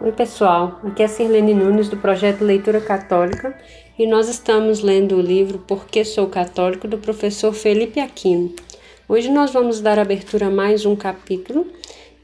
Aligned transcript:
Oi, 0.00 0.12
pessoal. 0.12 0.80
Aqui 0.84 1.02
é 1.02 1.06
a 1.06 1.08
Sirlene 1.08 1.52
Nunes 1.52 1.88
do 1.88 1.96
projeto 1.96 2.44
Leitura 2.44 2.80
Católica 2.80 3.52
e 3.98 4.06
nós 4.06 4.28
estamos 4.28 4.80
lendo 4.80 5.16
o 5.16 5.20
livro 5.20 5.58
Por 5.58 5.86
que 5.86 6.04
Sou 6.04 6.28
Católico 6.28 6.86
do 6.86 6.98
professor 6.98 7.52
Felipe 7.52 7.98
Aquino. 7.98 8.54
Hoje 9.08 9.28
nós 9.28 9.50
vamos 9.50 9.80
dar 9.80 9.98
abertura 9.98 10.46
a 10.46 10.50
mais 10.50 10.86
um 10.86 10.94
capítulo 10.94 11.66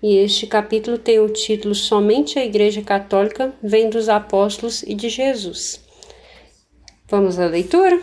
e 0.00 0.18
este 0.18 0.46
capítulo 0.46 0.98
tem 0.98 1.18
o 1.18 1.28
título 1.28 1.74
Somente 1.74 2.38
a 2.38 2.44
Igreja 2.44 2.80
Católica 2.80 3.52
vem 3.60 3.90
dos 3.90 4.08
Apóstolos 4.08 4.84
e 4.84 4.94
de 4.94 5.08
Jesus. 5.08 5.84
Vamos 7.08 7.40
à 7.40 7.46
leitura? 7.46 8.00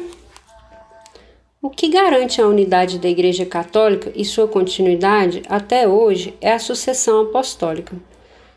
O 1.62 1.70
que 1.70 1.88
garante 1.88 2.42
a 2.42 2.48
unidade 2.48 3.00
da 3.00 3.08
Igreja 3.08 3.46
Católica 3.46 4.12
e 4.14 4.26
sua 4.26 4.50
continuidade 4.50 5.44
até 5.48 5.88
hoje 5.88 6.34
é 6.42 6.52
a 6.52 6.60
sucessão 6.60 7.22
apostólica 7.22 8.11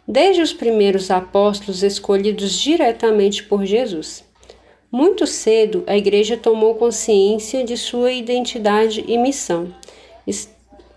desde 0.07 0.43
os 0.43 0.53
primeiros 0.53 1.11
apóstolos 1.11 1.83
escolhidos 1.83 2.53
diretamente 2.53 3.43
por 3.43 3.65
Jesus. 3.65 4.25
Muito 4.91 5.27
cedo, 5.27 5.83
a 5.87 5.97
Igreja 5.97 6.37
tomou 6.37 6.77
consciência 6.77 7.65
de 7.65 7.77
sua 7.77 8.13
identidade 8.13 9.05
e 9.09 9.19
missão, 9.19 9.75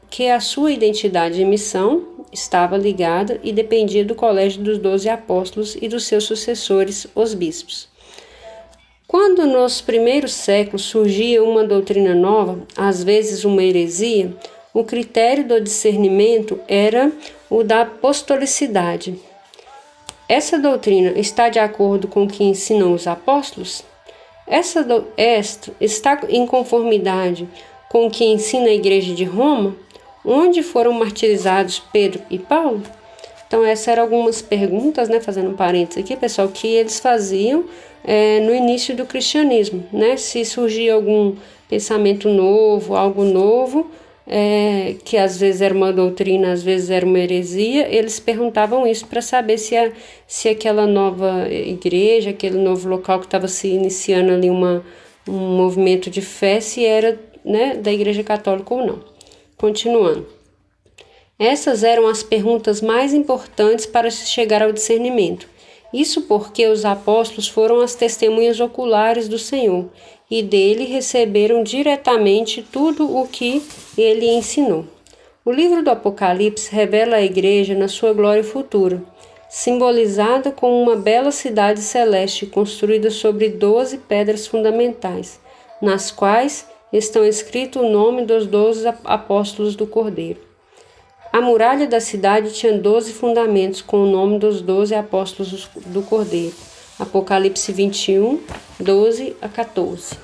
que 0.09 0.27
a 0.29 0.39
sua 0.39 0.71
identidade 0.71 1.41
e 1.41 1.45
missão 1.45 2.25
estava 2.31 2.77
ligada 2.77 3.39
e 3.43 3.51
dependia 3.51 4.05
do 4.05 4.13
colégio 4.13 4.61
dos 4.61 4.77
doze 4.77 5.09
apóstolos 5.09 5.75
e 5.81 5.87
dos 5.87 6.05
seus 6.05 6.25
sucessores, 6.25 7.07
os 7.15 7.33
bispos. 7.33 7.87
Quando 9.07 9.45
nos 9.45 9.79
primeiros 9.79 10.33
séculos 10.33 10.83
surgia 10.83 11.43
uma 11.43 11.63
doutrina 11.63 12.13
nova, 12.13 12.67
às 12.75 13.03
vezes 13.03 13.45
uma 13.45 13.63
heresia, 13.63 14.35
o 14.73 14.83
critério 14.83 15.47
do 15.47 15.61
discernimento 15.61 16.59
era 16.67 17.11
o 17.49 17.63
da 17.63 17.81
apostolicidade. 17.81 19.19
Essa 20.27 20.59
doutrina 20.59 21.17
está 21.17 21.49
de 21.49 21.59
acordo 21.59 22.07
com 22.07 22.23
o 22.23 22.27
que 22.27 22.43
ensinam 22.43 22.93
os 22.93 23.07
apóstolos? 23.07 23.83
Essa 24.45 24.83
do, 24.83 25.05
esta 25.15 25.71
está 25.79 26.19
em 26.29 26.45
conformidade 26.45 27.47
com 27.89 28.07
o 28.07 28.11
que 28.11 28.25
ensina 28.25 28.67
a 28.67 28.73
Igreja 28.73 29.13
de 29.13 29.23
Roma, 29.23 29.75
onde 30.25 30.61
foram 30.61 30.91
martirizados 30.93 31.79
Pedro 31.91 32.21
e 32.29 32.37
Paulo? 32.37 32.83
Então, 33.47 33.63
essas 33.63 33.87
eram 33.87 34.03
algumas 34.03 34.41
perguntas, 34.41 35.07
né, 35.07 35.21
fazendo 35.21 35.51
um 35.51 35.55
parênteses 35.55 36.03
aqui, 36.03 36.17
pessoal, 36.17 36.49
que 36.49 36.67
eles 36.67 36.99
faziam 36.99 37.63
é, 38.03 38.41
no 38.41 38.53
início 38.53 38.93
do 38.93 39.05
cristianismo, 39.05 39.85
né? 39.91 40.17
Se 40.17 40.43
surgia 40.43 40.93
algum 40.93 41.35
pensamento 41.69 42.27
novo, 42.27 42.95
algo 42.95 43.23
novo, 43.23 43.89
é, 44.27 44.95
que 45.05 45.15
às 45.15 45.39
vezes 45.39 45.61
era 45.61 45.73
uma 45.73 45.93
doutrina, 45.93 46.51
às 46.51 46.61
vezes 46.61 46.89
era 46.89 47.05
uma 47.05 47.17
heresia, 47.17 47.87
eles 47.89 48.19
perguntavam 48.19 48.85
isso 48.85 49.07
para 49.07 49.21
saber 49.21 49.57
se, 49.57 49.75
a, 49.75 49.91
se 50.27 50.49
aquela 50.49 50.85
nova 50.85 51.47
igreja, 51.49 52.31
aquele 52.31 52.57
novo 52.57 52.89
local 52.89 53.19
que 53.19 53.25
estava 53.25 53.47
se 53.47 53.69
iniciando 53.69 54.33
ali 54.33 54.49
uma, 54.49 54.83
um 55.27 55.55
movimento 55.55 56.09
de 56.09 56.21
fé, 56.21 56.59
se 56.59 56.85
era 56.85 57.17
né, 57.43 57.75
da 57.75 57.91
igreja 57.91 58.21
católica 58.21 58.73
ou 58.73 58.85
não. 58.85 58.99
Continuando. 59.55 60.27
Essas 61.39 61.83
eram 61.83 62.07
as 62.07 62.21
perguntas 62.21 62.81
mais 62.81 63.13
importantes 63.13 63.85
para 63.85 64.11
se 64.11 64.27
chegar 64.27 64.61
ao 64.61 64.73
discernimento. 64.73 65.47
Isso 65.93 66.23
porque 66.23 66.67
os 66.67 66.83
apóstolos 66.83 67.47
foram 67.47 67.79
as 67.79 67.95
testemunhas 67.95 68.59
oculares 68.59 69.29
do 69.29 69.37
Senhor 69.37 69.89
e 70.29 70.43
dele 70.43 70.85
receberam 70.85 71.63
diretamente 71.63 72.61
tudo 72.61 73.17
o 73.17 73.27
que 73.27 73.63
ele 73.97 74.27
ensinou. 74.27 74.85
O 75.45 75.51
livro 75.51 75.81
do 75.81 75.89
Apocalipse 75.89 76.69
revela 76.73 77.15
a 77.15 77.21
igreja 77.21 77.73
na 77.73 77.87
sua 77.87 78.11
glória 78.11 78.43
futura, 78.43 79.01
simbolizada 79.49 80.51
com 80.51 80.83
uma 80.83 80.95
bela 80.95 81.31
cidade 81.31 81.79
celeste 81.79 82.45
construída 82.45 83.09
sobre 83.09 83.49
doze 83.49 83.97
pedras 83.97 84.45
fundamentais, 84.45 85.39
nas 85.81 86.11
quais 86.11 86.67
estão 86.91 87.25
escrito 87.25 87.79
o 87.79 87.89
nome 87.89 88.25
dos 88.25 88.45
doze 88.45 88.85
apóstolos 89.05 89.75
do 89.75 89.87
Cordeiro. 89.87 90.39
A 91.31 91.41
muralha 91.41 91.87
da 91.87 91.99
cidade 91.99 92.53
tinha 92.53 92.73
doze 92.73 93.13
fundamentos 93.13 93.81
com 93.81 94.03
o 94.03 94.11
nome 94.11 94.39
dos 94.39 94.61
doze 94.61 94.95
apóstolos 94.95 95.69
do 95.85 96.01
Cordeiro. 96.01 96.55
Apocalipse 96.99 97.71
21, 97.71 98.39
12 98.79 99.35
a 99.39 99.47
14. 99.47 100.17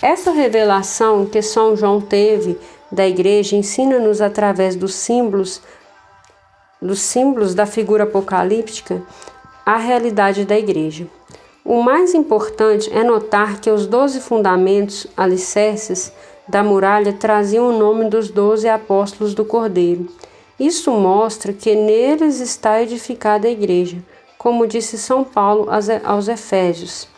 Essa 0.00 0.30
revelação 0.30 1.26
que 1.26 1.42
São 1.42 1.76
João 1.76 2.00
teve 2.00 2.58
da 2.90 3.06
igreja 3.06 3.56
ensina-nos 3.56 4.22
através 4.22 4.74
dos 4.74 4.94
símbolos 4.94 5.60
dos 6.80 7.00
símbolos 7.00 7.54
da 7.54 7.66
figura 7.66 8.04
apocalíptica 8.04 9.02
a 9.66 9.76
realidade 9.76 10.46
da 10.46 10.58
igreja. 10.58 11.06
O 11.62 11.82
mais 11.82 12.14
importante 12.14 12.90
é 12.90 13.04
notar 13.04 13.60
que 13.60 13.68
os 13.68 13.86
doze 13.86 14.18
fundamentos 14.18 15.06
alicerces 15.14 16.10
da 16.48 16.62
muralha 16.62 17.12
traziam 17.12 17.68
o 17.68 17.78
nome 17.78 18.08
dos 18.08 18.30
doze 18.30 18.66
apóstolos 18.66 19.34
do 19.34 19.44
Cordeiro. 19.44 20.08
Isso 20.58 20.90
mostra 20.90 21.52
que 21.52 21.74
neles 21.74 22.40
está 22.40 22.82
edificada 22.82 23.46
a 23.46 23.50
igreja 23.50 23.98
como 24.46 24.64
disse 24.64 24.96
São 24.96 25.24
Paulo 25.24 25.66
aos 26.04 26.28
Efésios. 26.28 27.08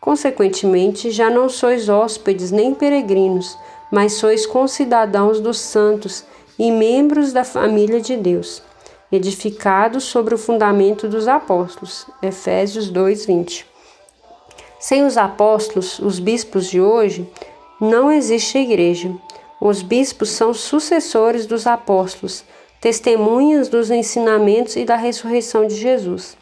Consequentemente, 0.00 1.12
já 1.12 1.30
não 1.30 1.48
sois 1.48 1.88
hóspedes 1.88 2.50
nem 2.50 2.74
peregrinos, 2.74 3.56
mas 3.88 4.14
sois 4.14 4.44
concidadãos 4.44 5.38
dos 5.38 5.60
santos 5.60 6.24
e 6.58 6.72
membros 6.72 7.32
da 7.32 7.44
família 7.44 8.00
de 8.00 8.16
Deus, 8.16 8.64
edificados 9.12 10.02
sobre 10.02 10.34
o 10.34 10.38
fundamento 10.38 11.06
dos 11.06 11.28
apóstolos. 11.28 12.08
Efésios 12.20 12.90
2:20. 12.90 13.64
Sem 14.80 15.06
os 15.06 15.16
apóstolos, 15.16 16.00
os 16.00 16.18
bispos 16.18 16.66
de 16.66 16.80
hoje, 16.80 17.30
não 17.80 18.10
existe 18.10 18.58
igreja. 18.58 19.14
Os 19.60 19.82
bispos 19.82 20.30
são 20.30 20.52
sucessores 20.52 21.46
dos 21.46 21.64
apóstolos, 21.64 22.42
testemunhas 22.80 23.68
dos 23.68 23.88
ensinamentos 23.88 24.74
e 24.74 24.84
da 24.84 24.96
ressurreição 24.96 25.64
de 25.64 25.76
Jesus. 25.76 26.36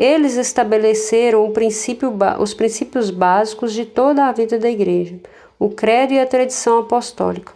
Eles 0.00 0.36
estabeleceram 0.36 1.50
princípio, 1.50 2.16
os 2.38 2.54
princípios 2.54 3.10
básicos 3.10 3.72
de 3.72 3.84
toda 3.84 4.26
a 4.26 4.32
vida 4.32 4.56
da 4.56 4.70
Igreja, 4.70 5.16
o 5.58 5.70
credo 5.70 6.12
e 6.12 6.20
a 6.20 6.26
tradição 6.26 6.78
apostólica. 6.78 7.52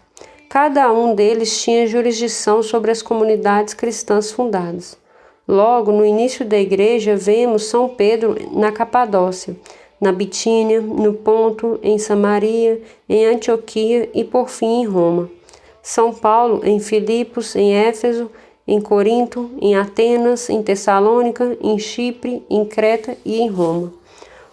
Cada 0.48 0.92
um 0.92 1.14
deles 1.14 1.62
tinha 1.62 1.86
jurisdição 1.86 2.60
sobre 2.60 2.90
as 2.90 3.00
comunidades 3.00 3.74
cristãs 3.74 4.32
fundadas. 4.32 4.98
Logo, 5.46 5.92
no 5.92 6.04
início 6.04 6.44
da 6.44 6.58
Igreja, 6.58 7.14
vemos 7.14 7.66
São 7.66 7.88
Pedro 7.88 8.34
na 8.50 8.72
Capadócia, 8.72 9.54
na 10.00 10.10
Bitínia, 10.10 10.80
no 10.80 11.14
Ponto, 11.14 11.78
em 11.80 11.96
Samaria, 11.96 12.82
em 13.08 13.24
Antioquia 13.24 14.10
e, 14.12 14.24
por 14.24 14.48
fim, 14.48 14.80
em 14.80 14.84
Roma. 14.84 15.30
São 15.80 16.12
Paulo 16.12 16.60
em 16.64 16.80
Filipos, 16.80 17.54
em 17.54 17.72
Éfeso, 17.72 18.28
em 18.66 18.80
Corinto, 18.80 19.50
em 19.60 19.76
Atenas, 19.76 20.48
em 20.48 20.62
Tessalônica, 20.62 21.56
em 21.60 21.78
Chipre, 21.78 22.42
em 22.48 22.64
Creta 22.64 23.16
e 23.24 23.40
em 23.40 23.48
Roma. 23.48 23.92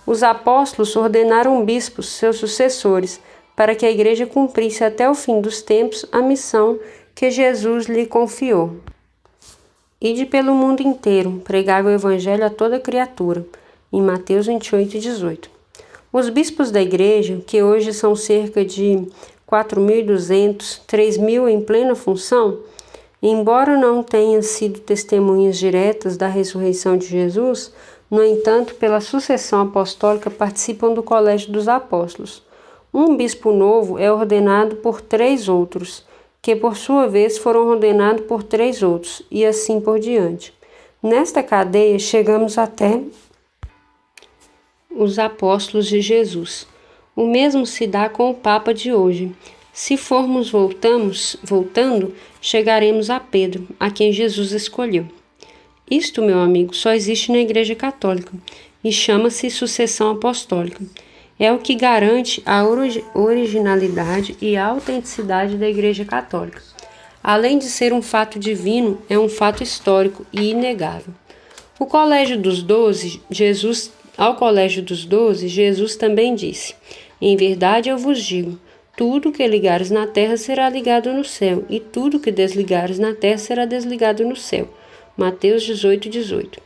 Os 0.06 0.24
apóstolos 0.24 0.96
ordenaram 0.96 1.64
bispos, 1.64 2.10
seus 2.10 2.38
sucessores, 2.38 3.20
para 3.56 3.76
que 3.76 3.86
a 3.86 3.92
igreja 3.92 4.26
cumprisse 4.26 4.84
até 4.84 5.10
o 5.10 5.14
fim 5.14 5.42
dos 5.42 5.62
tempos 5.62 6.06
a 6.12 6.22
missão 6.22 6.80
que 7.14 7.30
Jesus 7.30 7.86
lhe 7.86 8.06
confiou. 8.06 8.78
Ide 10.02 10.26
pelo 10.26 10.56
mundo 10.56 10.82
inteiro, 10.82 11.42
pregai 11.44 11.84
o 11.84 11.90
evangelho 11.90 12.46
a 12.46 12.50
toda 12.50 12.80
criatura. 12.80 13.46
Em 13.92 14.02
Mateus 14.02 14.48
28, 14.48 14.98
18. 14.98 15.50
Os 16.12 16.30
bispos 16.30 16.72
da 16.72 16.82
igreja, 16.82 17.42
que 17.46 17.62
hoje 17.62 17.94
são 17.94 18.16
cerca 18.16 18.64
de 18.64 19.06
4.200, 19.46 20.80
3.000 20.88 21.50
em 21.50 21.62
plena 21.62 21.96
função, 21.96 22.60
Embora 23.22 23.78
não 23.78 24.02
tenham 24.02 24.42
sido 24.42 24.80
testemunhas 24.80 25.58
diretas 25.58 26.16
da 26.16 26.28
ressurreição 26.28 26.98
de 26.98 27.06
Jesus, 27.06 27.74
no 28.10 28.24
entanto, 28.24 28.76
pela 28.76 29.02
sucessão 29.02 29.62
apostólica 29.62 30.30
participam 30.30 30.94
do 30.94 31.04
colégio 31.04 31.52
dos 31.52 31.68
apóstolos. 31.68 32.44
Um 32.94 33.16
bispo 33.16 33.52
novo 33.52 34.00
é 34.00 34.12
ordenado 34.12 34.78
por 34.78 35.02
três 35.02 35.48
outros, 35.48 36.04
que 36.42 36.56
por 36.56 36.76
sua 36.76 37.08
vez 37.08 37.38
foram 37.38 37.68
ordenados 37.68 38.26
por 38.26 38.42
três 38.42 38.82
outros, 38.82 39.22
e 39.30 39.46
assim 39.46 39.80
por 39.80 40.00
diante. 40.00 40.54
Nesta 41.04 41.44
cadeia 41.44 42.00
chegamos 42.00 42.58
até 42.58 43.02
os 44.90 45.20
apóstolos 45.20 45.86
de 45.88 46.02
Jesus. 46.02 46.68
O 47.16 47.28
mesmo 47.28 47.66
se 47.66 47.86
dá 47.86 48.10
com 48.10 48.32
o 48.32 48.34
Papa 48.34 48.74
de 48.74 48.94
hoje. 48.94 49.32
Se 49.82 49.96
formos 49.96 50.50
voltamos, 50.50 51.38
voltando, 51.42 52.14
chegaremos 52.42 53.10
a 53.10 53.18
Pedro, 53.18 53.66
a 53.80 53.90
quem 53.90 54.12
Jesus 54.12 54.52
escolheu. 54.52 55.08
Isto, 55.90 56.22
meu 56.22 56.38
amigo, 56.38 56.76
só 56.76 56.92
existe 56.92 57.32
na 57.32 57.38
Igreja 57.38 57.74
Católica 57.76 58.34
e 58.84 58.92
chama-se 58.92 59.50
sucessão 59.50 60.12
apostólica. 60.12 60.84
É 61.40 61.50
o 61.54 61.60
que 61.60 61.76
garante 61.76 62.44
a 62.46 62.62
originalidade 63.16 64.36
e 64.42 64.58
a 64.58 64.68
autenticidade 64.68 65.56
da 65.56 65.70
Igreja 65.70 66.04
Católica. 66.04 66.62
Além 67.24 67.58
de 67.58 67.70
ser 67.70 67.94
um 67.94 68.02
fato 68.02 68.38
divino, 68.38 69.02
é 69.10 69.18
um 69.18 69.30
fato 69.30 69.64
histórico 69.64 70.26
e 70.34 70.50
inegável. 70.50 71.14
O 71.80 71.86
colégio 71.86 72.38
dos 72.38 72.62
doze, 72.62 73.22
Jesus, 73.32 73.94
ao 74.18 74.36
colégio 74.36 74.84
dos 74.84 75.06
doze, 75.06 75.48
Jesus 75.48 75.96
também 75.96 76.36
disse: 76.36 76.76
Em 77.22 77.38
verdade 77.38 77.88
eu 77.88 77.98
vos 77.98 78.22
digo, 78.22 78.60
tudo 79.00 79.32
que 79.32 79.48
ligares 79.48 79.90
na 79.90 80.06
terra 80.06 80.36
será 80.36 80.68
ligado 80.68 81.14
no 81.14 81.24
céu, 81.24 81.64
e 81.70 81.80
tudo 81.80 82.20
que 82.20 82.34
desligares 82.34 83.00
na 83.00 83.16
terra 83.16 83.38
será 83.38 83.64
desligado 83.64 84.26
no 84.26 84.36
céu. 84.36 84.68
Mateus 85.16 85.64
18, 85.64 86.10
18. 86.10 86.62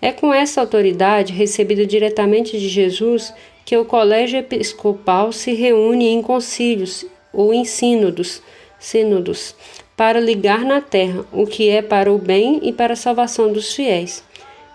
É 0.00 0.10
com 0.10 0.32
essa 0.32 0.62
autoridade, 0.62 1.34
recebida 1.34 1.84
diretamente 1.84 2.58
de 2.58 2.70
Jesus, 2.70 3.34
que 3.66 3.76
o 3.76 3.84
colégio 3.84 4.38
episcopal 4.38 5.30
se 5.30 5.52
reúne 5.52 6.08
em 6.08 6.22
concílios 6.22 7.04
ou 7.30 7.52
em 7.52 7.66
sínodos, 7.66 8.40
sínodos 8.78 9.54
para 9.94 10.18
ligar 10.18 10.64
na 10.64 10.80
terra 10.80 11.26
o 11.30 11.46
que 11.46 11.68
é 11.68 11.82
para 11.82 12.10
o 12.10 12.16
bem 12.16 12.60
e 12.62 12.72
para 12.72 12.94
a 12.94 12.96
salvação 12.96 13.52
dos 13.52 13.74
fiéis. 13.74 14.24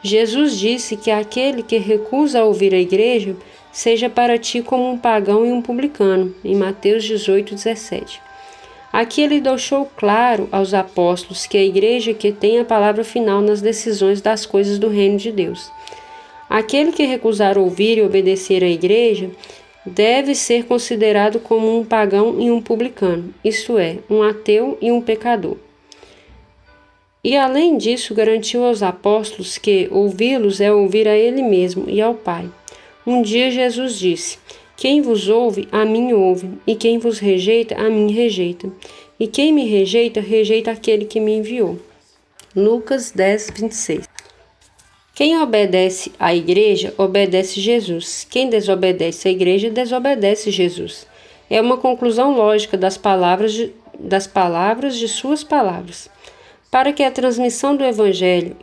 Jesus 0.03 0.59
disse 0.59 0.95
que 0.95 1.09
aquele 1.09 1.63
que 1.63 1.79
recusa 1.79 2.44
ouvir 2.44 2.71
a 2.71 2.79
igreja 2.79 3.35
seja 3.79 4.09
para 4.09 4.37
ti 4.37 4.61
como 4.61 4.91
um 4.91 4.97
pagão 4.97 5.45
e 5.45 5.53
um 5.53 5.61
publicano, 5.61 6.35
em 6.43 6.53
Mateus 6.53 7.01
18, 7.05 7.55
17. 7.55 8.21
Aqui 8.91 9.21
ele 9.21 9.39
deixou 9.39 9.89
claro 9.95 10.49
aos 10.51 10.73
apóstolos 10.73 11.47
que 11.47 11.57
a 11.57 11.63
igreja 11.63 12.13
que 12.13 12.29
tem 12.29 12.59
a 12.59 12.65
palavra 12.65 13.05
final 13.05 13.39
nas 13.39 13.61
decisões 13.61 14.19
das 14.19 14.45
coisas 14.45 14.77
do 14.77 14.89
reino 14.89 15.17
de 15.17 15.31
Deus. 15.31 15.71
Aquele 16.49 16.91
que 16.91 17.05
recusar 17.05 17.57
ouvir 17.57 17.97
e 17.97 18.01
obedecer 18.01 18.65
à 18.65 18.67
igreja 18.67 19.31
deve 19.85 20.35
ser 20.35 20.65
considerado 20.65 21.39
como 21.39 21.79
um 21.79 21.85
pagão 21.85 22.35
e 22.37 22.51
um 22.51 22.61
publicano, 22.61 23.33
isto 23.45 23.77
é, 23.77 23.99
um 24.09 24.21
ateu 24.21 24.77
e 24.81 24.91
um 24.91 24.99
pecador. 24.99 25.55
E 27.23 27.37
além 27.37 27.77
disso, 27.77 28.13
garantiu 28.13 28.65
aos 28.65 28.83
apóstolos 28.83 29.57
que 29.57 29.87
ouvi-los 29.89 30.59
é 30.59 30.69
ouvir 30.69 31.07
a 31.07 31.15
ele 31.17 31.41
mesmo 31.41 31.85
e 31.87 32.01
ao 32.01 32.13
Pai. 32.13 32.49
Um 33.07 33.21
dia 33.21 33.49
Jesus 33.49 33.97
disse: 33.97 34.37
Quem 34.75 35.01
vos 35.01 35.29
ouve, 35.29 35.67
a 35.71 35.85
mim 35.85 36.13
ouve, 36.13 36.49
e 36.67 36.75
quem 36.75 36.99
vos 36.99 37.19
rejeita, 37.19 37.75
a 37.75 37.89
mim 37.89 38.11
rejeita. 38.11 38.71
E 39.19 39.27
quem 39.27 39.53
me 39.53 39.65
rejeita, 39.65 40.19
rejeita 40.19 40.71
aquele 40.71 41.05
que 41.05 41.19
me 41.19 41.35
enviou. 41.37 41.79
Lucas 42.55 43.11
10, 43.11 43.51
26. 43.57 44.09
Quem 45.13 45.37
obedece 45.41 46.11
à 46.17 46.33
igreja, 46.33 46.93
obedece 46.97 47.59
Jesus. 47.59 48.25
Quem 48.29 48.49
desobedece 48.49 49.27
à 49.27 49.31
igreja, 49.31 49.69
desobedece 49.69 50.49
Jesus. 50.49 51.05
É 51.49 51.59
uma 51.59 51.77
conclusão 51.77 52.35
lógica 52.35 52.77
das 52.77 52.97
palavras 52.97 53.53
de, 53.53 53.73
das 53.99 54.27
palavras 54.27 54.97
de 54.97 55.07
suas 55.07 55.43
palavras. 55.43 56.09
Para 56.71 56.93
que 56.93 57.03
a 57.03 57.11
transmissão 57.11 57.75
do 57.75 57.83
Evangelho 57.83 58.55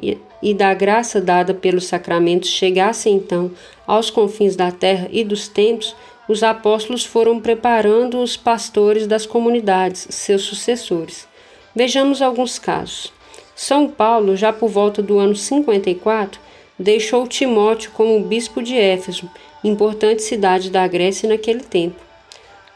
e 0.46 0.54
da 0.54 0.72
graça 0.72 1.20
dada 1.20 1.52
pelos 1.52 1.86
sacramentos 1.86 2.50
chegasse 2.50 3.10
então 3.10 3.50
aos 3.84 4.10
confins 4.10 4.54
da 4.54 4.70
terra 4.70 5.08
e 5.10 5.24
dos 5.24 5.48
tempos, 5.48 5.96
os 6.28 6.40
apóstolos 6.44 7.04
foram 7.04 7.40
preparando 7.40 8.22
os 8.22 8.36
pastores 8.36 9.08
das 9.08 9.26
comunidades, 9.26 10.06
seus 10.08 10.42
sucessores. 10.42 11.26
Vejamos 11.74 12.22
alguns 12.22 12.60
casos. 12.60 13.12
São 13.56 13.88
Paulo, 13.88 14.36
já 14.36 14.52
por 14.52 14.68
volta 14.68 15.02
do 15.02 15.18
ano 15.18 15.34
54, 15.34 16.40
deixou 16.78 17.26
Timóteo 17.26 17.90
como 17.90 18.20
bispo 18.20 18.62
de 18.62 18.78
Éfeso, 18.78 19.28
importante 19.64 20.22
cidade 20.22 20.70
da 20.70 20.86
Grécia 20.86 21.28
naquele 21.28 21.62
tempo. 21.62 22.00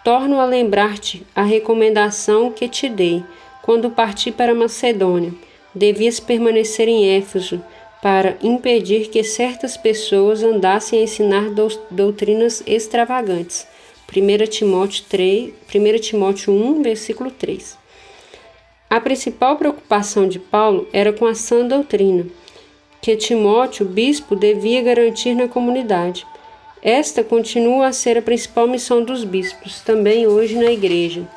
Torno 0.03 0.41
a 0.41 0.45
lembrar-te 0.45 1.25
a 1.37 1.45
recomendação 1.45 2.51
que 2.51 2.69
te 2.69 2.89
dei 2.89 3.23
quando 3.63 3.91
parti 3.91 4.33
para 4.33 4.57
Macedônia, 4.57 5.33
devias 5.75 6.21
permanecer 6.21 6.89
em 6.89 7.17
Éfeso 7.17 7.63
para 8.03 8.37
impedir 8.43 9.09
que 9.09 9.23
certas 9.23 9.77
pessoas 9.77 10.43
andassem 10.43 11.01
a 11.01 11.03
ensinar 11.03 11.51
doutrinas 11.91 12.63
extravagantes. 12.67 13.67
1 14.15 14.47
Timóteo, 14.49 15.05
3, 15.09 15.53
1 15.73 15.99
Timóteo 16.01 16.53
1, 16.53 16.83
versículo 16.83 17.31
3. 17.31 17.79
A 18.89 19.01
principal 19.01 19.57
preocupação 19.57 20.27
de 20.27 20.41
Paulo 20.41 20.89
era 20.93 21.13
com 21.13 21.27
a 21.27 21.35
sã 21.35 21.65
doutrina, 21.65 22.27
que 23.01 23.15
Timóteo, 23.15 23.87
bispo, 23.87 24.35
devia 24.35 24.83
garantir 24.83 25.35
na 25.35 25.47
comunidade. 25.47 26.27
Esta 26.83 27.23
continua 27.23 27.87
a 27.87 27.93
ser 27.93 28.19
a 28.19 28.23
principal 28.23 28.67
missão 28.67 29.05
dos 29.05 29.23
bispos, 29.23 29.81
também 29.81 30.27
hoje 30.27 30.57
na 30.57 30.73
igreja. 30.73 31.29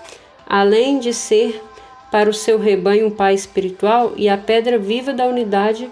Além 0.48 0.98
de 0.98 1.14
ser 1.14 1.62
para 2.14 2.30
o 2.30 2.34
seu 2.34 2.60
rebanho 2.60 3.08
um 3.08 3.10
pai 3.10 3.34
espiritual 3.34 4.14
e 4.16 4.30
a 4.30 4.38
pedra 4.38 4.78
viva 4.78 5.12
da 5.12 5.26
unidade, 5.26 5.90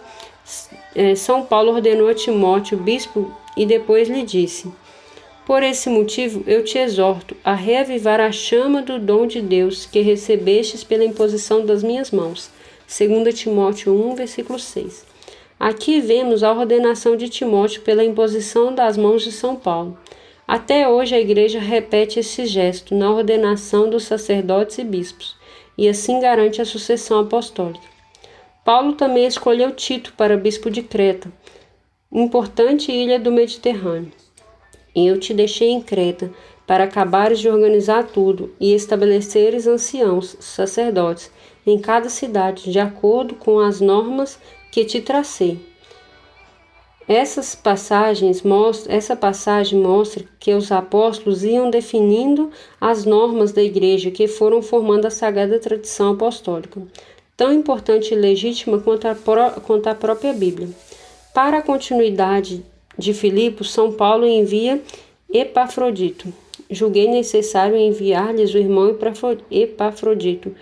é, 0.94 1.16
São 1.16 1.44
Paulo 1.44 1.72
ordenou 1.72 2.08
a 2.08 2.14
Timóteo, 2.14 2.78
bispo, 2.78 3.34
e 3.58 3.66
depois 3.66 4.08
lhe 4.08 4.22
disse: 4.22 4.72
Por 5.48 5.64
esse 5.64 5.90
motivo 5.90 6.44
eu 6.46 6.64
te 6.64 6.78
exorto 6.78 7.36
a 7.44 7.56
reavivar 7.56 8.20
a 8.20 8.32
chama 8.32 8.84
do 8.84 9.00
dom 9.00 9.26
de 9.26 9.42
Deus 9.42 9.88
que 9.88 10.02
recebestes 10.02 10.84
pela 10.84 11.04
imposição 11.04 11.66
das 11.66 11.82
minhas 11.82 12.12
mãos. 12.12 12.52
2 12.88 13.34
Timóteo 13.34 13.92
1, 13.92 14.14
versículo 14.14 14.60
6. 14.60 15.04
Aqui 15.60 16.00
vemos 16.00 16.44
a 16.44 16.54
ordenação 16.54 17.16
de 17.16 17.30
Timóteo 17.30 17.82
pela 17.82 18.04
imposição 18.04 18.76
das 18.76 18.96
mãos 18.96 19.24
de 19.24 19.32
São 19.32 19.56
Paulo. 19.56 19.98
Até 20.48 20.88
hoje 20.88 21.16
a 21.16 21.20
igreja 21.20 21.60
repete 21.60 22.20
esse 22.20 22.46
gesto 22.46 22.94
na 22.94 23.10
ordenação 23.10 23.90
dos 23.90 24.04
sacerdotes 24.04 24.78
e 24.78 24.84
bispos 24.84 25.41
e 25.82 25.90
assim 25.90 26.20
garante 26.20 26.62
a 26.62 26.66
sucessão 26.66 27.22
apostólica. 27.22 27.84
Paulo 28.64 28.94
também 28.94 29.26
escolheu 29.26 29.72
Tito 29.72 30.14
para 30.16 30.38
bispo 30.38 30.70
de 30.70 30.84
Creta, 30.84 31.32
importante 32.12 32.92
ilha 32.92 33.20
do 33.20 33.32
Mediterrâneo. 33.32 34.12
Eu 34.96 35.20
te 35.20 35.34
deixei 35.34 35.70
em 35.72 35.82
Creta 35.82 36.32
para 36.68 36.84
acabares 36.84 37.40
de 37.40 37.50
organizar 37.50 38.04
tudo 38.04 38.54
e 38.60 38.76
estabeleceres 38.76 39.66
anciãos, 39.66 40.38
sacerdotes, 40.40 41.32
em 41.66 41.80
cada 41.80 42.10
cidade, 42.10 42.72
de 42.72 42.80
acordo 42.80 43.34
com 43.34 43.60
as 43.60 43.82
normas 43.82 44.38
que 44.72 44.86
te 44.86 45.02
tracei. 45.02 45.71
Essas 47.08 47.56
passagens 47.56 48.44
mostra, 48.44 48.94
essa 48.94 49.16
passagem 49.16 49.80
mostra 49.80 50.24
que 50.40 50.54
os 50.54 50.72
apóstolos 50.72 51.44
iam 51.44 51.70
definindo 51.70 52.52
as 52.80 53.06
normas 53.06 53.52
da 53.52 53.62
igreja 53.62 54.12
que 54.12 54.28
foram 54.28 54.62
formando 54.62 55.08
a 55.08 55.10
sagrada 55.10 55.60
tradição 55.60 56.14
apostólica, 56.14 56.82
tão 57.36 57.52
importante 57.52 58.14
e 58.14 58.18
legítima 58.18 58.80
quanto 58.80 59.08
a, 59.08 59.16
quanto 59.16 59.88
a 59.88 59.96
própria 59.96 60.32
Bíblia. 60.32 60.70
Para 61.34 61.58
a 61.58 61.62
continuidade 61.62 62.64
de 62.98 63.14
Filipos, 63.14 63.72
São 63.72 63.92
Paulo 63.92 64.28
envia 64.28 64.82
Epafrodito. 65.34 66.32
Julguei 66.70 67.08
necessário 67.08 67.76
enviar-lhes 67.76 68.54
o 68.54 68.58
irmão 68.58 68.96
Epafrodito, 69.50 70.56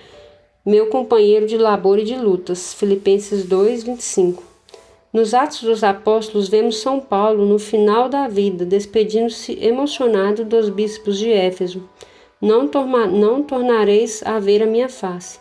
meu 0.66 0.88
companheiro 0.88 1.46
de 1.46 1.58
labor 1.58 2.00
e 2.00 2.04
de 2.04 2.16
lutas. 2.16 2.74
Filipenses 2.74 3.46
2, 3.46 3.84
25. 3.84 4.49
Nos 5.12 5.34
Atos 5.34 5.64
dos 5.64 5.84
Apóstolos, 5.84 6.50
vemos 6.50 6.78
São 6.78 7.00
Paulo, 7.00 7.44
no 7.44 7.58
final 7.58 8.08
da 8.08 8.28
vida, 8.28 8.64
despedindo-se 8.64 9.58
emocionado 9.60 10.46
dos 10.46 10.70
bispos 10.70 11.18
de 11.18 11.32
Éfeso. 11.32 11.90
Não, 12.40 12.70
não 13.08 13.42
tornareis 13.42 14.22
a 14.24 14.38
ver 14.38 14.62
a 14.62 14.68
minha 14.68 14.88
face. 14.88 15.40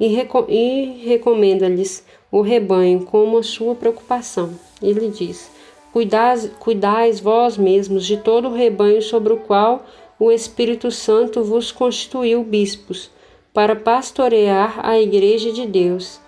E, 0.00 0.06
reco 0.06 0.46
e 0.48 1.02
recomenda-lhes 1.04 2.02
o 2.32 2.40
rebanho 2.40 3.04
como 3.04 3.36
a 3.36 3.42
sua 3.42 3.74
preocupação. 3.74 4.54
Ele 4.82 5.10
diz: 5.10 5.50
Cuidais, 5.92 6.50
cuidais 6.58 7.20
vós 7.20 7.58
mesmos 7.58 8.06
de 8.06 8.16
todo 8.16 8.48
o 8.48 8.54
rebanho 8.54 9.02
sobre 9.02 9.34
o 9.34 9.40
qual 9.40 9.84
o 10.18 10.32
Espírito 10.32 10.90
Santo 10.90 11.44
vos 11.44 11.70
constituiu 11.70 12.42
bispos, 12.42 13.10
para 13.52 13.76
pastorear 13.76 14.80
a 14.82 14.98
Igreja 14.98 15.52
de 15.52 15.66
Deus 15.66 16.18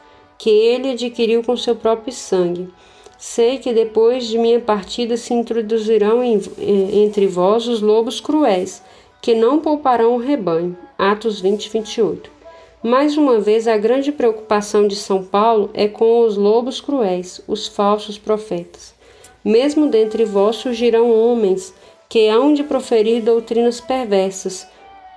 que 0.42 0.50
ele 0.50 0.90
adquiriu 0.90 1.40
com 1.44 1.56
seu 1.56 1.76
próprio 1.76 2.12
sangue. 2.12 2.68
Sei 3.16 3.58
que 3.58 3.72
depois 3.72 4.26
de 4.26 4.37
minha 4.37 4.58
partida 4.58 5.16
se 5.16 5.32
introduzirão 5.32 6.20
em, 6.20 6.40
entre 7.04 7.28
vós 7.28 7.68
os 7.68 7.80
lobos 7.80 8.20
cruéis, 8.20 8.82
que 9.20 9.37
não 9.37 9.61
pouparão 9.61 10.16
o 10.16 10.18
rebanho. 10.18 10.76
Atos 10.99 11.40
20, 11.40 11.70
28. 11.70 12.28
Mais 12.82 13.16
uma 13.16 13.38
vez, 13.38 13.68
a 13.68 13.76
grande 13.76 14.11
preocupação 14.11 14.88
de 14.88 14.96
São 14.96 15.22
Paulo 15.22 15.70
é 15.75 15.87
com 15.87 16.22
os 16.22 16.37
lobos 16.37 16.80
cruéis, 16.80 17.40
os 17.46 17.68
falsos 17.68 18.18
profetas. 18.18 18.92
Mesmo 19.44 19.87
dentre 19.87 20.25
vós 20.25 20.56
surgirão 20.56 21.08
homens 21.12 21.72
que 22.08 22.26
hão 22.26 22.52
de 22.52 22.64
proferir 22.64 23.22
doutrinas 23.22 23.80
perversas, 23.80 24.66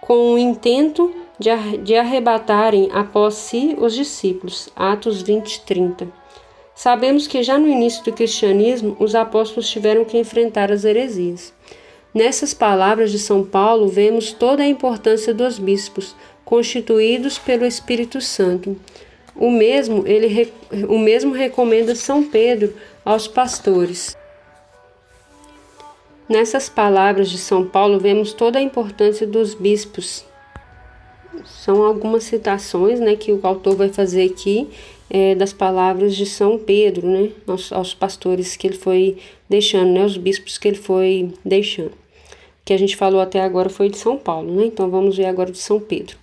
com 0.01 0.35
o 0.35 0.37
intento 0.37 1.24
de 1.39 1.95
arrebatarem 1.95 2.89
após 2.93 3.35
si 3.35 3.75
os 3.77 3.93
discípulos. 3.93 4.69
Atos 4.75 5.21
20, 5.21 5.61
30. 5.61 6.07
Sabemos 6.73 7.25
que 7.25 7.41
já 7.41 7.57
no 7.57 7.67
início 7.67 8.03
do 8.03 8.11
cristianismo 8.11 8.97
os 8.99 9.15
apóstolos 9.15 9.69
tiveram 9.69 10.03
que 10.03 10.17
enfrentar 10.17 10.71
as 10.71 10.83
heresias. 10.83 11.53
Nessas 12.13 12.53
palavras 12.53 13.11
de 13.11 13.19
São 13.19 13.43
Paulo 13.43 13.87
vemos 13.87 14.31
toda 14.31 14.63
a 14.63 14.67
importância 14.67 15.33
dos 15.33 15.59
bispos, 15.59 16.15
constituídos 16.43 17.37
pelo 17.37 17.65
Espírito 17.65 18.21
Santo. 18.21 18.77
O 19.35 19.51
mesmo, 19.51 20.07
ele, 20.07 20.53
o 20.87 20.97
mesmo 20.97 21.33
recomenda 21.33 21.95
São 21.95 22.23
Pedro 22.23 22.73
aos 23.03 23.27
pastores. 23.27 24.15
Nessas 26.27 26.69
palavras 26.69 27.29
de 27.29 27.37
São 27.37 27.65
Paulo 27.65 27.99
vemos 27.99 28.33
toda 28.33 28.59
a 28.59 28.61
importância 28.61 29.27
dos 29.27 29.53
bispos. 29.53 30.25
São 31.45 31.83
algumas 31.83 32.23
citações 32.23 32.99
né, 32.99 33.15
que 33.15 33.31
o 33.31 33.39
autor 33.43 33.75
vai 33.75 33.89
fazer 33.89 34.23
aqui 34.23 34.69
é, 35.09 35.35
das 35.35 35.53
palavras 35.53 36.15
de 36.15 36.25
São 36.25 36.57
Pedro, 36.57 37.07
né, 37.07 37.29
aos, 37.47 37.71
aos, 37.71 37.93
pastores 37.93 38.55
que 38.55 38.67
ele 38.67 38.77
foi 38.77 39.17
deixando, 39.49 39.91
né, 39.91 40.05
os 40.05 40.17
bispos 40.17 40.57
que 40.57 40.67
ele 40.67 40.77
foi 40.77 41.31
deixando. 41.43 41.93
Que 42.63 42.73
a 42.73 42.77
gente 42.77 42.95
falou 42.95 43.21
até 43.21 43.41
agora 43.41 43.69
foi 43.69 43.89
de 43.89 43.97
São 43.97 44.17
Paulo, 44.17 44.51
né? 44.51 44.65
Então 44.65 44.89
vamos 44.89 45.17
ver 45.17 45.25
agora 45.25 45.51
de 45.51 45.59
São 45.59 45.79
Pedro. 45.79 46.17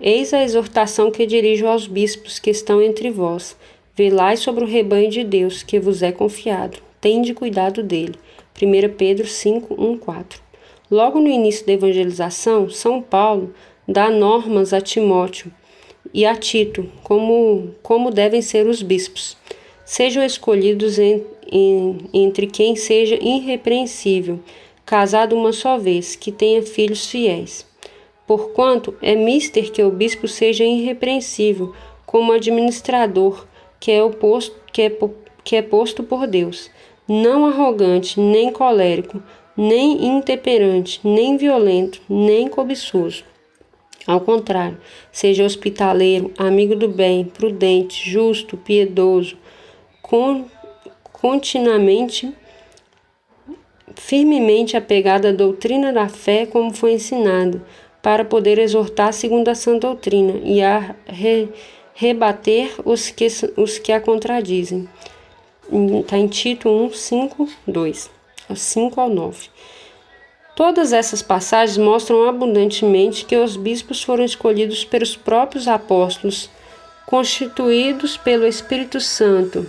Eis 0.00 0.32
a 0.32 0.42
exortação 0.42 1.10
que 1.10 1.26
dirijo 1.26 1.66
aos 1.66 1.86
bispos 1.86 2.38
que 2.38 2.50
estão 2.50 2.80
entre 2.80 3.10
vós. 3.10 3.56
Velai 3.94 4.36
sobre 4.36 4.64
o 4.64 4.66
rebanho 4.66 5.10
de 5.10 5.22
Deus 5.22 5.62
que 5.62 5.78
vos 5.78 6.02
é 6.02 6.10
confiado. 6.10 6.78
Tende 7.00 7.34
cuidado 7.34 7.82
dele. 7.82 8.14
1 8.60 8.94
Pedro 8.96 9.26
5, 9.26 9.74
1, 9.78 9.98
4. 9.98 10.42
Logo 10.90 11.20
no 11.20 11.28
início 11.28 11.66
da 11.66 11.72
evangelização, 11.72 12.68
São 12.70 13.02
Paulo 13.02 13.52
dá 13.86 14.10
normas 14.10 14.72
a 14.72 14.80
Timóteo 14.80 15.52
e 16.12 16.24
a 16.24 16.34
Tito 16.34 16.88
como, 17.02 17.74
como 17.82 18.10
devem 18.10 18.40
ser 18.40 18.66
os 18.66 18.82
bispos. 18.82 19.36
Sejam 19.84 20.24
escolhidos 20.24 20.98
em, 20.98 21.22
em, 21.50 21.98
entre 22.12 22.46
quem 22.46 22.74
seja 22.76 23.16
irrepreensível, 23.20 24.40
casado 24.86 25.36
uma 25.36 25.52
só 25.52 25.76
vez, 25.76 26.16
que 26.16 26.32
tenha 26.32 26.62
filhos 26.62 27.06
fiéis. 27.06 27.66
Porquanto 28.26 28.94
é 29.02 29.14
mister 29.14 29.70
que 29.70 29.82
o 29.82 29.90
bispo 29.90 30.26
seja 30.26 30.64
irrepreensível, 30.64 31.74
como 32.06 32.32
administrador, 32.32 33.46
que 33.78 33.90
é, 33.90 34.02
o 34.02 34.10
posto, 34.10 34.56
que 34.72 34.82
é, 34.82 34.98
que 35.42 35.56
é 35.56 35.62
posto 35.62 36.02
por 36.02 36.26
Deus, 36.26 36.70
não 37.06 37.44
arrogante, 37.44 38.18
nem 38.18 38.50
colérico, 38.50 39.22
nem 39.54 40.06
intemperante, 40.06 41.00
nem 41.04 41.36
violento, 41.36 42.00
nem 42.08 42.48
cobiçoso 42.48 43.24
ao 44.06 44.20
contrário, 44.20 44.78
seja 45.10 45.44
hospitaleiro, 45.44 46.32
amigo 46.36 46.76
do 46.76 46.88
bem, 46.88 47.24
prudente, 47.24 48.10
justo, 48.10 48.56
piedoso, 48.56 49.36
con 50.02 50.44
continuamente, 51.12 52.34
firmemente 53.96 54.76
apegado 54.76 55.26
à 55.26 55.32
doutrina 55.32 55.90
da 55.90 56.06
fé 56.06 56.44
como 56.44 56.74
foi 56.74 56.92
ensinado, 56.92 57.64
para 58.02 58.26
poder 58.26 58.58
exortar 58.58 59.14
segundo 59.14 59.48
a 59.48 59.54
sã 59.54 59.78
doutrina 59.78 60.34
e 60.44 60.62
a 60.62 60.94
re 61.06 61.48
rebater 61.94 62.74
os 62.84 63.08
que, 63.08 63.26
os 63.56 63.78
que 63.78 63.90
a 63.92 64.00
contradizem. 64.00 64.86
Está 66.00 66.18
em 66.18 66.26
Tito 66.26 66.68
1, 66.68 66.92
5, 66.92 67.48
2, 67.66 68.10
5 68.54 69.00
ao 69.00 69.08
9. 69.08 69.48
Todas 70.56 70.92
essas 70.92 71.20
passagens 71.20 71.76
mostram 71.76 72.28
abundantemente 72.28 73.24
que 73.24 73.36
os 73.36 73.56
bispos 73.56 74.02
foram 74.02 74.24
escolhidos 74.24 74.84
pelos 74.84 75.16
próprios 75.16 75.66
apóstolos, 75.66 76.48
constituídos 77.06 78.16
pelo 78.16 78.46
Espírito 78.46 79.00
Santo 79.00 79.66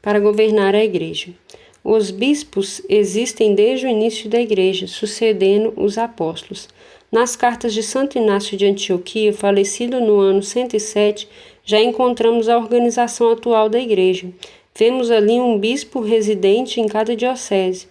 para 0.00 0.20
governar 0.20 0.74
a 0.74 0.84
igreja. 0.84 1.34
Os 1.82 2.10
bispos 2.10 2.80
existem 2.88 3.54
desde 3.54 3.86
o 3.86 3.88
início 3.88 4.30
da 4.30 4.40
igreja, 4.40 4.86
sucedendo 4.86 5.72
os 5.76 5.98
apóstolos. 5.98 6.68
Nas 7.10 7.34
cartas 7.34 7.74
de 7.74 7.82
Santo 7.82 8.18
Inácio 8.18 8.56
de 8.56 8.66
Antioquia, 8.66 9.32
falecido 9.32 10.00
no 10.00 10.18
ano 10.20 10.42
107, 10.42 11.28
já 11.64 11.80
encontramos 11.80 12.48
a 12.48 12.56
organização 12.56 13.32
atual 13.32 13.68
da 13.68 13.80
igreja. 13.80 14.28
Vemos 14.74 15.10
ali 15.10 15.40
um 15.40 15.58
bispo 15.58 16.00
residente 16.00 16.80
em 16.80 16.86
cada 16.86 17.16
diocese. 17.16 17.88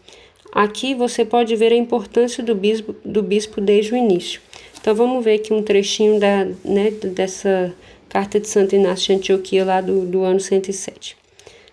Aqui 0.57 0.95
você 0.95 1.23
pode 1.23 1.55
ver 1.55 1.71
a 1.71 1.75
importância 1.75 2.43
do 2.43 2.55
bispo, 2.55 2.95
do 3.05 3.21
bispo 3.21 3.61
desde 3.61 3.93
o 3.93 3.95
início. 3.95 4.41
Então 4.81 4.95
vamos 4.95 5.23
ver 5.23 5.35
aqui 5.35 5.53
um 5.53 5.61
trechinho 5.61 6.19
da, 6.19 6.45
né, 6.65 6.89
dessa 7.13 7.71
carta 8.09 8.39
de 8.39 8.47
Santo 8.47 8.73
Inácio 8.73 9.05
de 9.05 9.13
Antioquia 9.13 9.63
lá 9.63 9.81
do, 9.81 10.03
do 10.03 10.23
ano 10.23 10.39
107. 10.39 11.15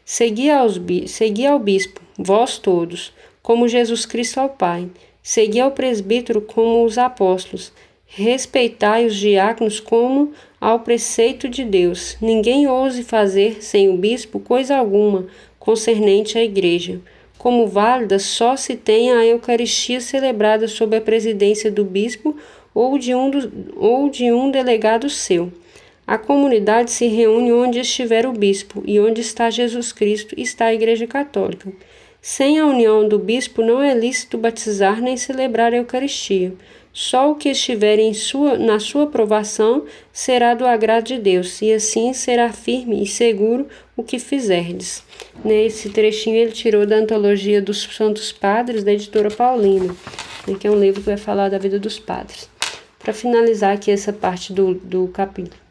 Segui, 0.05 0.51
aos, 0.51 0.79
segui 1.07 1.47
ao 1.47 1.59
bispo, 1.59 1.99
vós 2.19 2.59
todos, 2.59 3.11
como 3.43 3.67
Jesus 3.69 4.05
Cristo 4.05 4.39
ao 4.39 4.51
Pai. 4.51 4.87
Segui 5.23 5.61
ao 5.61 5.71
presbítero 5.71 6.43
como 6.43 6.85
os 6.85 6.99
apóstolos. 6.99 7.73
Respeitai 8.07 9.07
os 9.07 9.17
diáconos 9.17 9.81
como 9.81 10.35
ao 10.61 10.81
preceito 10.81 11.49
de 11.49 11.65
Deus. 11.65 12.19
Ninguém 12.21 12.67
ouse 12.67 13.03
fazer 13.03 13.63
sem 13.63 13.89
o 13.89 13.97
bispo 13.97 14.39
coisa 14.39 14.77
alguma 14.77 15.27
concernente 15.59 16.37
à 16.37 16.45
igreja 16.45 17.01
como 17.39 17.67
válida 17.67 18.19
só 18.19 18.57
se 18.57 18.77
tem 18.77 19.13
a 19.13 19.25
Eucaristia 19.25 20.01
celebrada 20.01 20.67
sob 20.69 20.97
a 20.97 21.01
presidência 21.01 21.71
do 21.71 21.85
bispo 21.85 22.37
ou 22.75 22.99
de 22.99 23.15
um, 23.15 23.31
do, 23.31 23.73
ou 23.77 24.09
de 24.09 24.33
um 24.33 24.51
delegado 24.51 25.09
seu. 25.09 25.53
A 26.07 26.19
comunidade 26.19 26.91
se 26.91 27.07
reúne 27.07 27.53
onde 27.53 27.79
estiver 27.79 28.27
o 28.27 28.33
bispo 28.33 28.83
e 28.87 29.01
onde 29.01 29.21
está 29.21 29.49
Jesus 29.49 29.93
Cristo 29.93 30.35
está 30.39 30.67
a 30.67 30.75
Igreja 30.75 31.07
Católica. 31.07 31.73
Sem 32.27 32.59
a 32.59 32.65
união 32.65 33.07
do 33.07 33.19
bispo 33.19 33.61
não 33.61 33.83
é 33.83 33.93
lícito 33.93 34.39
batizar 34.39 34.99
nem 34.99 35.15
celebrar 35.15 35.75
a 35.75 35.77
Eucaristia. 35.77 36.55
Só 36.91 37.31
o 37.31 37.35
que 37.35 37.51
estiver 37.51 37.99
em 37.99 38.15
sua, 38.15 38.57
na 38.57 38.81
sua 38.81 39.05
aprovação 39.05 39.85
será 40.11 40.55
do 40.55 40.65
agrado 40.65 41.05
de 41.05 41.19
Deus, 41.19 41.61
e 41.61 41.71
assim 41.71 42.15
será 42.15 42.51
firme 42.51 43.03
e 43.03 43.07
seguro 43.07 43.69
o 43.95 44.03
que 44.03 44.19
fizerdes. 44.19 45.05
Nesse 45.45 45.91
trechinho 45.91 46.37
ele 46.37 46.53
tirou 46.53 46.87
da 46.87 46.97
antologia 46.97 47.61
dos 47.61 47.83
Santos 47.83 48.33
Padres, 48.33 48.83
da 48.83 48.95
editora 48.95 49.31
Paulina, 49.31 49.95
né, 50.49 50.57
que 50.59 50.67
é 50.67 50.71
um 50.71 50.81
livro 50.81 51.03
que 51.03 51.09
vai 51.09 51.19
falar 51.19 51.51
da 51.51 51.59
vida 51.59 51.79
dos 51.79 51.99
padres. 51.99 52.49
Para 52.99 53.13
finalizar 53.13 53.75
aqui 53.75 53.91
essa 53.91 54.15
parte 54.15 54.51
do, 54.51 54.73
do 54.73 55.09
capítulo. 55.09 55.63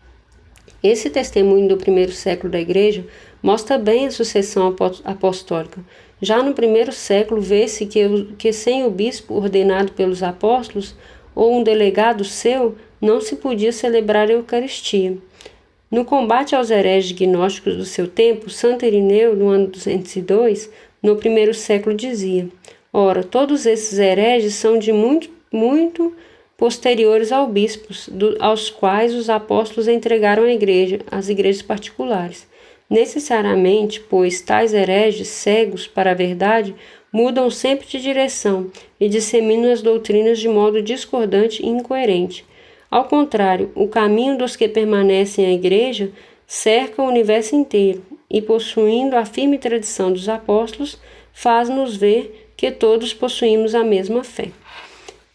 Esse 0.83 1.09
testemunho 1.09 1.67
do 1.67 1.77
primeiro 1.77 2.11
século 2.11 2.51
da 2.51 2.59
Igreja 2.59 3.05
mostra 3.41 3.77
bem 3.77 4.05
a 4.05 4.11
sucessão 4.11 4.75
apostólica. 5.03 5.79
Já 6.21 6.41
no 6.41 6.53
primeiro 6.53 6.91
século, 6.91 7.41
vê-se 7.41 7.85
que, 7.85 8.27
que 8.37 8.53
sem 8.53 8.85
o 8.85 8.89
bispo 8.89 9.33
ordenado 9.33 9.91
pelos 9.91 10.23
apóstolos 10.23 10.95
ou 11.35 11.57
um 11.57 11.63
delegado 11.63 12.23
seu, 12.23 12.75
não 13.01 13.19
se 13.19 13.35
podia 13.35 13.71
celebrar 13.71 14.29
a 14.29 14.33
Eucaristia. 14.33 15.17
No 15.91 16.05
combate 16.05 16.55
aos 16.55 16.71
hereges 16.71 17.11
gnósticos 17.11 17.75
do 17.75 17.85
seu 17.85 18.07
tempo, 18.07 18.49
Santo 18.49 18.85
Irineu, 18.85 19.35
no 19.35 19.49
ano 19.49 19.67
202, 19.67 20.69
no 21.01 21.15
primeiro 21.17 21.53
século, 21.53 21.95
dizia: 21.95 22.47
Ora, 22.91 23.23
todos 23.23 23.65
esses 23.65 23.99
hereges 23.99 24.55
são 24.55 24.79
de 24.79 24.91
muito, 24.91 25.29
muito 25.51 26.15
posteriores 26.57 27.31
ao 27.31 27.47
bispos, 27.47 28.09
aos 28.39 28.69
quais 28.69 29.13
os 29.13 29.29
apóstolos 29.29 29.87
entregaram 29.87 30.43
a 30.43 30.51
igreja, 30.51 30.99
as 31.11 31.27
igrejas 31.27 31.61
particulares. 31.61 32.47
Necessariamente, 32.89 33.99
pois 33.99 34.41
tais 34.41 34.73
hereges, 34.73 35.27
cegos 35.27 35.87
para 35.87 36.11
a 36.11 36.15
verdade, 36.15 36.75
mudam 37.11 37.49
sempre 37.49 37.87
de 37.87 38.01
direção 38.01 38.71
e 38.99 39.07
disseminam 39.07 39.71
as 39.71 39.81
doutrinas 39.81 40.39
de 40.39 40.49
modo 40.49 40.81
discordante 40.81 41.63
e 41.63 41.67
incoerente. 41.67 42.45
Ao 42.89 43.05
contrário, 43.05 43.71
o 43.73 43.87
caminho 43.87 44.37
dos 44.37 44.55
que 44.55 44.67
permanecem 44.67 45.45
à 45.45 45.51
igreja 45.51 46.11
cerca 46.45 47.01
o 47.01 47.07
universo 47.07 47.55
inteiro 47.55 48.03
e, 48.29 48.41
possuindo 48.41 49.15
a 49.15 49.25
firme 49.25 49.57
tradição 49.57 50.11
dos 50.11 50.29
apóstolos, 50.29 50.99
faz-nos 51.31 51.95
ver 51.95 52.51
que 52.55 52.71
todos 52.71 53.13
possuímos 53.13 53.73
a 53.73 53.83
mesma 53.83 54.23
fé. 54.23 54.49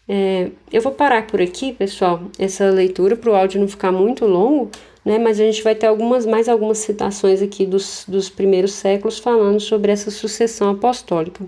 É, 0.07 0.47
eu 0.71 0.81
vou 0.81 0.91
parar 0.91 1.27
por 1.27 1.41
aqui, 1.41 1.73
pessoal, 1.73 2.23
essa 2.39 2.69
leitura 2.71 3.15
para 3.15 3.29
o 3.29 3.35
áudio 3.35 3.59
não 3.59 3.67
ficar 3.67 3.91
muito 3.91 4.25
longo, 4.25 4.71
né? 5.09 5.17
Mas 5.17 5.39
a 5.39 5.43
gente 5.43 5.63
vai 5.63 5.73
ter 5.73 5.87
algumas 5.87 6.23
mais 6.23 6.47
algumas 6.47 6.77
citações 6.77 7.41
aqui 7.41 7.65
dos, 7.65 8.05
dos 8.07 8.29
primeiros 8.29 8.73
séculos 8.73 9.17
falando 9.17 9.59
sobre 9.59 9.91
essa 9.91 10.11
sucessão 10.11 10.69
apostólica. 10.69 11.43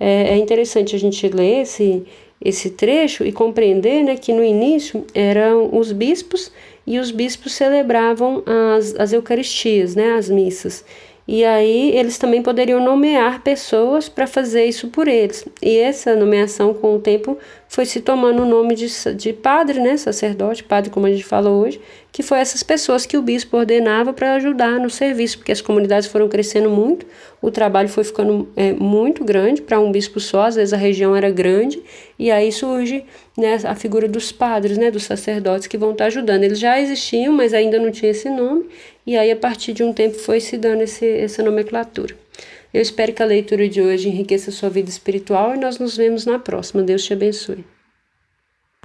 É, 0.00 0.30
é 0.30 0.36
interessante 0.38 0.96
a 0.96 0.98
gente 0.98 1.28
ler 1.28 1.60
esse, 1.60 2.04
esse 2.42 2.70
trecho 2.70 3.22
e 3.22 3.30
compreender 3.30 4.02
né, 4.02 4.16
que 4.16 4.32
no 4.32 4.42
início 4.42 5.04
eram 5.12 5.68
os 5.78 5.92
bispos 5.92 6.50
e 6.86 6.98
os 6.98 7.10
bispos 7.10 7.52
celebravam 7.52 8.42
as, 8.46 8.94
as 8.98 9.12
Eucaristias, 9.12 9.94
né, 9.94 10.12
as 10.12 10.30
missas. 10.30 10.82
E 11.28 11.44
aí 11.44 11.94
eles 11.94 12.16
também 12.16 12.42
poderiam 12.42 12.82
nomear 12.82 13.42
pessoas 13.42 14.08
para 14.08 14.26
fazer 14.26 14.64
isso 14.64 14.88
por 14.88 15.06
eles. 15.06 15.46
E 15.60 15.76
essa 15.76 16.16
nomeação, 16.16 16.72
com 16.72 16.96
o 16.96 16.98
tempo, 16.98 17.36
foi 17.72 17.86
se 17.86 18.02
tomando 18.02 18.42
o 18.42 18.44
nome 18.44 18.74
de, 18.74 18.86
de 19.14 19.32
padre, 19.32 19.80
né, 19.80 19.96
sacerdote, 19.96 20.62
padre, 20.62 20.90
como 20.90 21.06
a 21.06 21.10
gente 21.10 21.24
falou 21.24 21.64
hoje, 21.64 21.80
que 22.12 22.22
foi 22.22 22.38
essas 22.38 22.62
pessoas 22.62 23.06
que 23.06 23.16
o 23.16 23.22
bispo 23.22 23.56
ordenava 23.56 24.12
para 24.12 24.34
ajudar 24.34 24.78
no 24.78 24.90
serviço, 24.90 25.38
porque 25.38 25.52
as 25.52 25.62
comunidades 25.62 26.06
foram 26.06 26.28
crescendo 26.28 26.68
muito, 26.68 27.06
o 27.40 27.50
trabalho 27.50 27.88
foi 27.88 28.04
ficando 28.04 28.46
é, 28.54 28.74
muito 28.74 29.24
grande 29.24 29.62
para 29.62 29.80
um 29.80 29.90
bispo 29.90 30.20
só, 30.20 30.42
às 30.42 30.56
vezes 30.56 30.74
a 30.74 30.76
região 30.76 31.16
era 31.16 31.30
grande, 31.30 31.82
e 32.18 32.30
aí 32.30 32.52
surge 32.52 33.06
né, 33.38 33.58
a 33.64 33.74
figura 33.74 34.06
dos 34.06 34.30
padres, 34.30 34.76
né, 34.76 34.90
dos 34.90 35.04
sacerdotes 35.04 35.66
que 35.66 35.78
vão 35.78 35.92
estar 35.92 36.04
tá 36.04 36.08
ajudando. 36.08 36.44
Eles 36.44 36.58
já 36.58 36.78
existiam, 36.78 37.32
mas 37.32 37.54
ainda 37.54 37.78
não 37.78 37.90
tinha 37.90 38.10
esse 38.10 38.28
nome, 38.28 38.66
e 39.06 39.16
aí 39.16 39.30
a 39.30 39.36
partir 39.36 39.72
de 39.72 39.82
um 39.82 39.94
tempo 39.94 40.18
foi 40.18 40.40
se 40.40 40.58
dando 40.58 40.82
esse, 40.82 41.06
essa 41.06 41.42
nomenclatura. 41.42 42.21
Eu 42.72 42.80
espero 42.80 43.12
que 43.12 43.22
a 43.22 43.26
leitura 43.26 43.68
de 43.68 43.82
hoje 43.82 44.08
enriqueça 44.08 44.50
a 44.50 44.52
sua 44.52 44.70
vida 44.70 44.88
espiritual 44.88 45.54
e 45.54 45.58
nós 45.58 45.78
nos 45.78 45.96
vemos 45.96 46.24
na 46.24 46.38
próxima. 46.38 46.82
Deus 46.82 47.04
te 47.04 47.12
abençoe. 47.12 47.64